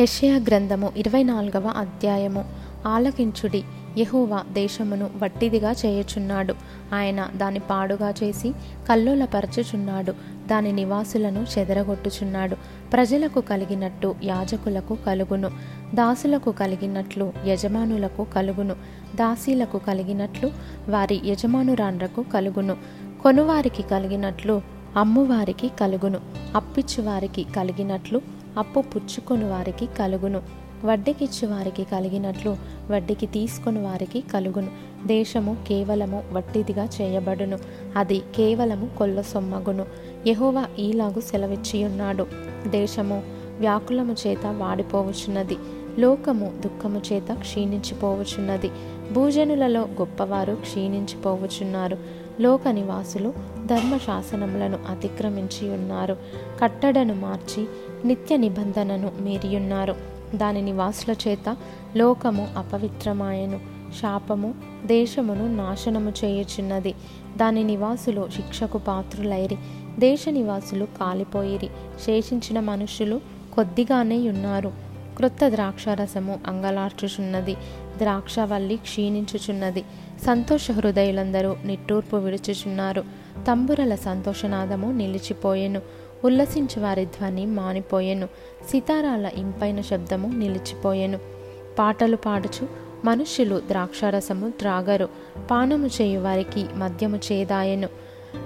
యషయా 0.00 0.36
గ్రంథము 0.36 0.92
ఇరవై 0.96 1.22
నాలుగవ 1.22 1.66
అధ్యాయము. 1.66 2.44
ఆలకించుడి. 2.86 3.64
యెహోవా 3.98 4.44
దేశమును 4.52 5.10
వట్టిదిగా 5.22 5.72
చేయుచున్నాడు. 5.72 6.54
ఆయన 6.94 7.28
దాని 7.36 7.58
పాడుగా 7.58 8.14
చేసి 8.22 8.52
కల్లోలపరచుచున్నాడు. 8.88 10.12
దాని 10.46 10.72
నివాసులను 10.72 11.46
చెదరగొట్టుచున్నాడు. 11.58 12.56
ప్రజలకు 12.92 13.40
కలిగినట్టు 13.40 14.14
యాజకులకు 14.24 14.98
కలుగును. 15.06 15.50
దాసులకు 15.94 16.50
కలిగినట్లు 16.50 17.32
యజమానులకు 17.46 18.26
కలుగును. 18.34 18.74
దాసీలకు 19.14 19.78
కలిగినట్లు 19.78 20.50
వారి 20.88 21.20
యజమానురాండ్రకు 21.24 22.22
కలుగును. 22.22 22.76
కొనువారికి 23.22 23.82
కలిగినట్లు 23.82 24.62
అమ్మువారికి 24.96 25.68
కలుగును. 25.68 26.18
అప్పిచ్చువారికి 26.56 27.46
కలిగినట్లు 27.56 28.35
అప్పు 28.58 28.80
పుచ్చుకొని 28.80 29.44
వారికి 29.44 29.86
కలుగును. 29.86 30.42
వడ్డీకిచ్చు 30.84 31.48
వారికి 31.48 31.84
కలిగినట్లు 31.84 32.56
వడ్డీకి 32.90 33.26
తీసుకొని 33.26 33.82
వారికి 33.82 34.20
కలుగును. 34.20 34.68
దేశము 35.06 35.56
కేవలము 35.68 36.24
వట్టిదిగా 36.32 36.84
చేయబడును. 36.84 37.58
అది 37.96 38.22
కేవలము 38.36 38.90
కొల్ల 38.98 39.20
సొమ్మగును. 39.20 39.86
యెహోవా 40.26 40.64
ఈలాగు 40.78 41.20
సెలవిచ్చియున్నాడు. 41.20 42.26
దేశము 42.66 43.22
వ్యాకులము 43.58 44.16
చేత 44.26 44.46
వాడిపోవచ్చున్నది. 44.46 45.56
లోకము 45.98 46.52
దుఃఖము 46.64 47.02
చేత 47.12 47.32
క్షీణించిపోవచున్నది 47.32 48.70
భూజనులలో 49.12 49.80
గొప్పవారు 49.80 50.54
క్షీణించిపోవచున్నారు 50.54 51.98
లోక 52.40 52.68
నివాసులు 52.68 53.34
ధర్మశాసనములను 53.66 54.78
అతిక్రమించి 54.90 55.70
ఉన్నారు 55.70 56.16
కట్టడను 56.60 57.14
మార్చి 57.14 57.68
నిత్య 58.06 58.36
నిబంధనను 58.36 59.12
మీరియున్నారు. 59.20 59.94
దాని 60.34 60.62
నివాసుల 60.62 61.14
చేత 61.28 61.56
లోకము 61.96 62.48
అపవిత్రమాయను. 62.56 63.60
శాపము 64.00 64.54
దేశమును 64.84 65.56
నాశనము 65.56 66.12
చేయుచున్నది. 66.24 66.94
దాని 67.36 67.64
నివాసులు 67.64 68.28
శిక్షకు 68.36 68.78
పాత్రులైరి. 68.78 69.56
దేశ 69.98 70.24
నివాసులు 70.28 70.84
కాలిపోయిరి. 70.84 71.66
శేషించిన 72.06 72.60
మనుషులు 72.60 73.20
కొద్దిగానే 73.54 74.28
ఉన్నారు 74.28 74.72
క్రొత్త 75.16 75.48
ద్రాక్షారసము 75.48 76.40
అంగలార్చుచున్నది. 76.46 77.54
ద్రాక్షవల్లి 77.98 78.76
క్షీణించుచున్నది. 78.76 79.84
సంతోష 80.26 80.70
హృదయులందరూ 80.70 81.56
నిట్టూర్పు 81.64 82.16
విడుచుచున్నారు. 82.16 83.04
తంబురల 83.48 83.94
సంతోషనాదము 83.94 84.92
నిలిచిపోయెను. 84.92 85.80
ఉల్లసించు 86.24 86.80
వారి 86.80 87.04
ధ్వని 87.04 87.46
మానిపోయెను. 87.46 88.26
సితారాల 88.70 89.30
ఇంపైన 89.34 89.80
శబ్దము 89.80 90.38
నిలిచిపోయెను. 90.38 91.18
పాటలు 91.78 92.16
పాడుచు 92.16 92.68
మనుష్యులు 93.04 93.62
ద్రాక్షారసము 93.68 94.50
త్రాగరు. 94.50 95.08
పానము 95.50 95.86
చేయు 95.86 96.20
వారికి 96.20 96.66
మద్యము 96.74 97.16
చేదాయెను. 97.16 97.88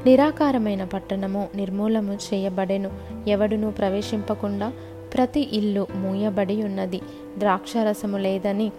నిరాకారమైన 0.06 0.84
పట్టణము 0.84 1.48
నిర్మూలము 1.54 2.12
చేయబడెను. 2.12 2.90
ఎవడునూ 3.28 3.70
ప్రవేశింపకుండా 3.70 4.72
ప్రతి 5.14 5.48
ఇల్లు 5.52 5.86
మూయబడి 5.94 6.62
ఉన్నది 6.62 7.00
ద్రాక్షారసము 7.38 8.16
లేదని 8.16 8.72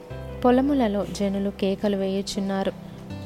పొలములలో 0.46 1.06
జనులు 1.06 1.50
కేకలు 1.50 1.96
వేయుచున్నారు. 1.96 2.72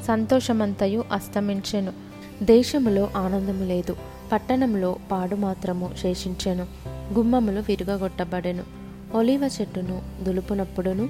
సంతోషమంతయు 0.04 1.04
అస్తమించెను. 1.12 2.05
దేశములో 2.42 3.10
ఆనందము 3.16 3.64
లేదు 3.64 3.96
పట్టణంలో 4.32 4.96
పాడు 5.12 5.36
మాత్రము 5.36 5.90
శేషించెను 6.02 6.66
గుమ్మములు 7.18 7.60
విరుగగొట్టబడెను. 7.60 8.62
ఒలివ 9.14 9.50
చెట్టును 9.60 10.02
దులుపునప్పుడును 10.22 11.08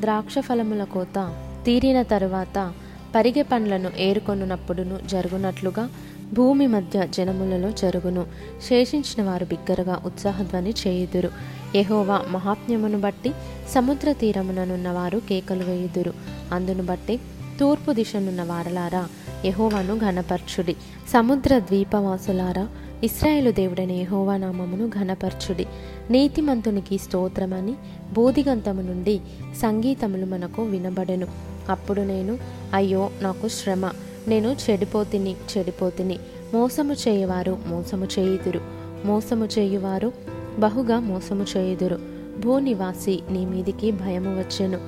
ద్రాక్ష 0.00 0.38
ఫలముల 0.38 0.84
కోత 0.84 1.34
తీరిన 1.64 2.02
తరువాత 2.02 2.72
పరిగె 3.14 3.42
పండ్లను 3.42 3.90
ఏరుకొనున్నప్పుడును 3.98 4.98
జరుగునట్లుగా 5.06 5.90
భూమి 6.32 6.66
మధ్య 6.66 7.06
జనములలో 7.06 7.70
జరుగును. 7.70 8.26
శేషించిన 8.68 9.26
వారు 9.26 9.44
బిగ్గరగా 9.44 10.02
ఉత్సాహధ్వని 10.04 10.74
చేయుదురు. 10.86 11.30
ఎహోవా 11.74 12.24
మహాత్మ్యమును 12.30 13.00
బట్టి 13.00 13.32
సముద్ర 13.70 14.12
తీరముననున్న 14.12 14.90
వారు 14.90 15.18
కేకలు 15.18 15.64
వేయుదురు. 15.64 16.12
అందును 16.52 16.82
బట్టి 16.82 17.20
తూర్పు 17.60 17.92
దిశనున్న 17.92 18.42
వారలారా 18.42 19.08
యహోవాను 19.44 19.98
ఘనపర్చుడి. 19.98 20.76
సముద్ర 21.12 21.58
ద్వీపవాసులారా 21.58 22.68
ఇస్రాయేలు 23.04 23.50
దేవుడైన 23.50 23.90
యహోవా 23.90 24.36
నామమును 24.36 24.88
ఘనపర్చుడి. 24.88 25.66
నీతిమంతునికి 26.10 26.98
స్తోత్రమని 26.98 27.74
బోధిగంతము 28.12 28.82
నుండి 28.82 29.20
సంగీతములు 29.56 30.26
మనకు 30.26 30.62
వినబడెను. 30.62 31.26
అప్పుడు 31.68 32.00
నేను 32.00 32.38
అయ్యో 32.74 33.10
నాకు 33.20 33.48
శ్రమ. 33.48 33.90
నేను 34.28 34.56
చెడిపోతిని 34.70 35.36
చెడిపోతిని. 35.58 36.18
మోసము 36.54 36.92
చేయువారు 36.92 37.58
మోసము 37.66 38.08
చేయుదురు. 38.18 38.60
మోసము 39.04 39.44
చేయువారు 39.44 40.12
బహుగా 40.58 40.98
మోసము 40.98 41.46
చేయుదురు. 41.56 41.98
భూనివాసి 42.44 43.22
నీ 43.30 43.46
మీదికి 43.46 43.90
భయము 43.90 44.38
వచ్చెను. 44.38 44.78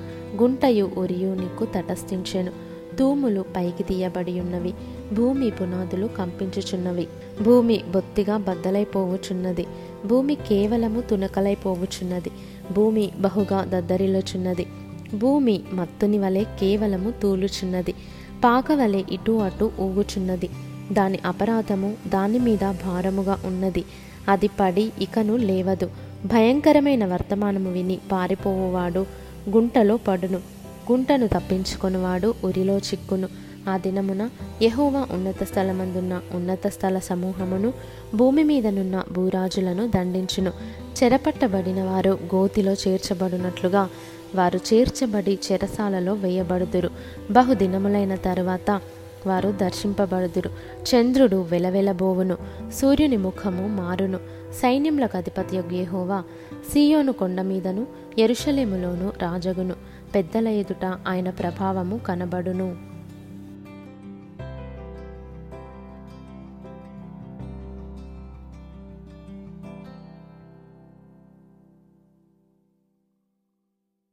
గుంటయు 0.42 0.90
ఉరియు 0.96 1.34
నీకు 1.34 1.64
తటస్థించెను. 1.64 2.69
తూములు 3.00 3.44
పైకి 3.56 3.82
తీయబడి 3.82 4.40
ఉన్నవి. 4.40 4.74
భూమి 5.12 5.50
పునాదులు 5.50 6.06
కంపించుచున్నవి. 6.06 7.08
భూమి 7.42 7.80
బొత్తిగా 7.88 8.36
బద్దలైపోవుచున్నది. 8.36 9.66
భూమి 10.06 10.34
కేవలము 10.34 11.00
తునకలైపోవుచున్నది. 11.00 12.30
భూమి 12.72 13.10
బహుగా 13.18 13.64
దద్దరిల్లుచున్నది. 13.64 14.66
భూమి 15.14 15.60
మత్తుని 15.72 16.18
వలె 16.18 16.44
కేవలము 16.44 17.10
తూలుచున్నది. 17.10 17.94
పాక 18.44 18.72
వలె 18.72 19.02
ఇటు 19.12 19.32
అటు 19.32 19.72
ఊగుచున్నది. 19.80 20.48
దాని 20.92 21.18
అపరాధము 21.24 21.94
దాని 22.08 22.38
మీద 22.38 22.70
భారముగా 22.70 23.38
ఉన్నది. 23.44 23.84
అది 24.28 24.50
పడి 24.60 24.92
ఇకను 25.00 25.36
లేవదు. 25.36 25.90
భయంకరమైన 26.26 27.04
వర్తమానము 27.06 27.72
విని 27.72 27.98
పారిపోవువాడు 28.12 29.06
గుంటలో 29.50 29.96
పడును. 29.96 30.59
గుంటను 30.90 31.26
తప్పించుకొనివాడు 31.26 32.34
ఉరిలో 32.44 32.78
చిక్కును. 32.78 33.28
ఆ 33.68 33.76
దినమున 33.76 34.30
యహోవా 34.62 35.06
ఉన్నత 35.10 35.44
స్థలమందున్న 35.44 36.20
ఉన్నత 36.32 36.66
స్థల 36.66 36.98
సమూహమును 36.98 37.72
భూమి 38.14 38.44
మీదనున్న 38.44 39.04
భూరాజులను 39.12 39.88
దండించును. 39.88 40.52
చెరపట్టబడిన 41.02 41.82
వారు 41.82 42.18
గోతిలో 42.34 42.72
చేర్చబడినట్లుగా 42.72 43.88
వారు 44.34 44.60
చేర్చబడి 44.72 45.38
చెరసాలలో 45.52 46.12
వేయబడుదురు. 46.12 46.90
బహుదినములైన 47.30 48.14
తరువాత 48.14 48.80
వారు 49.26 49.50
దర్శింపబడుదురు. 49.50 50.50
చంద్రుడు 50.82 51.36
వెలవెలబోవును 51.36 52.36
సూర్యుని 52.72 53.16
ముఖము 53.16 53.68
మారును. 53.68 54.18
సైన్యములకు 54.52 55.16
అధిపతి 55.16 55.56
యెహోవా 55.56 56.22
సీయోను 56.72 57.12
కొండ 57.12 57.40
మీదను 57.40 57.86
ఎరుషలేములోను 58.18 59.12
రాజగును. 59.22 59.74
పెద్దల 60.14 60.48
ఎదుట 60.48 60.84
ఆయన 60.84 61.30
ప్రభావము 61.30 61.98
కనబడును. 61.98 62.89